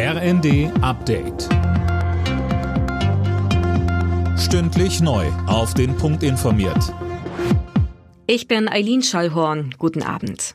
[0.00, 1.48] RND Update.
[4.38, 5.26] Stündlich neu.
[5.48, 6.94] Auf den Punkt informiert.
[8.28, 9.74] Ich bin Eileen Schallhorn.
[9.76, 10.54] Guten Abend.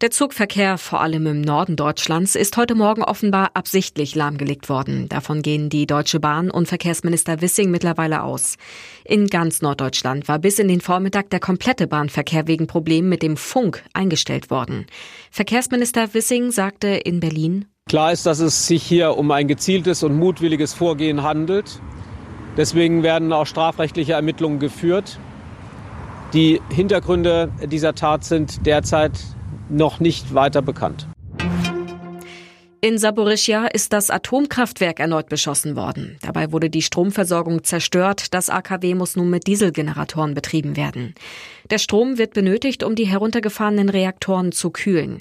[0.00, 5.08] Der Zugverkehr, vor allem im Norden Deutschlands, ist heute Morgen offenbar absichtlich lahmgelegt worden.
[5.08, 8.56] Davon gehen die Deutsche Bahn und Verkehrsminister Wissing mittlerweile aus.
[9.04, 13.36] In ganz Norddeutschland war bis in den Vormittag der komplette Bahnverkehr wegen Problemen mit dem
[13.36, 14.86] Funk eingestellt worden.
[15.30, 20.16] Verkehrsminister Wissing sagte in Berlin, Klar ist, dass es sich hier um ein gezieltes und
[20.16, 21.80] mutwilliges Vorgehen handelt.
[22.56, 25.20] Deswegen werden auch strafrechtliche Ermittlungen geführt.
[26.32, 29.12] Die Hintergründe dieser Tat sind derzeit
[29.68, 31.06] noch nicht weiter bekannt.
[32.80, 36.18] In Saporischia ist das Atomkraftwerk erneut beschossen worden.
[36.20, 38.34] Dabei wurde die Stromversorgung zerstört.
[38.34, 41.14] Das AKW muss nun mit Dieselgeneratoren betrieben werden.
[41.70, 45.18] Der Strom wird benötigt, um die heruntergefahrenen Reaktoren zu kühlen.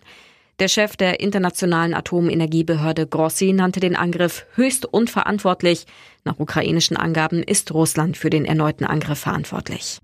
[0.63, 5.85] Der Chef der Internationalen Atomenergiebehörde Grossi nannte den Angriff höchst unverantwortlich.
[6.23, 9.97] Nach ukrainischen Angaben ist Russland für den erneuten Angriff verantwortlich.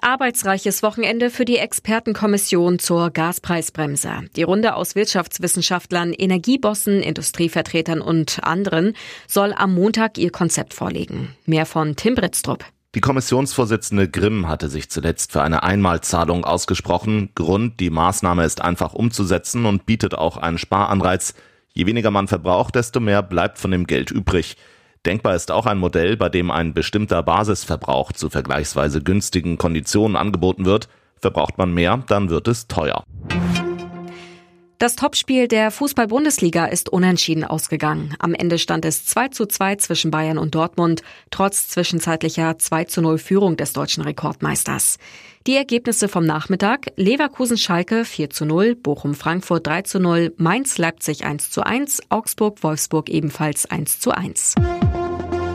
[0.00, 4.28] Arbeitsreiches Wochenende für die Expertenkommission zur Gaspreisbremse.
[4.36, 8.92] Die Runde aus Wirtschaftswissenschaftlern, Energiebossen, Industrievertretern und anderen
[9.26, 11.34] soll am Montag ihr Konzept vorlegen.
[11.46, 12.64] Mehr von Tim Britztrup.
[12.94, 17.28] Die Kommissionsvorsitzende Grimm hatte sich zuletzt für eine Einmalzahlung ausgesprochen.
[17.34, 21.34] Grund, die Maßnahme ist einfach umzusetzen und bietet auch einen Sparanreiz.
[21.74, 24.56] Je weniger man verbraucht, desto mehr bleibt von dem Geld übrig.
[25.04, 30.64] Denkbar ist auch ein Modell, bei dem ein bestimmter Basisverbrauch zu vergleichsweise günstigen Konditionen angeboten
[30.64, 30.88] wird.
[31.20, 33.04] Verbraucht man mehr, dann wird es teuer.
[34.78, 38.14] Das Topspiel der Fußball-Bundesliga ist unentschieden ausgegangen.
[38.20, 43.02] Am Ende stand es 2 zu 2 zwischen Bayern und Dortmund, trotz zwischenzeitlicher 2 zu
[43.02, 44.98] 0 Führung des deutschen Rekordmeisters.
[45.48, 51.66] Die Ergebnisse vom Nachmittag Leverkusen-Schalke 4 zu 0, Bochum-Frankfurt 3 zu 0, Mainz-Leipzig 1 zu
[51.66, 54.54] 1, Augsburg-Wolfsburg ebenfalls 1 zu 1.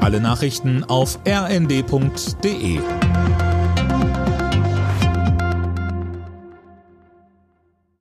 [0.01, 2.79] Alle Nachrichten auf rnd.de